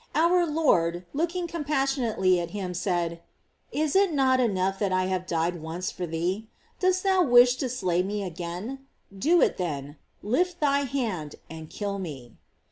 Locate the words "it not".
3.95-4.39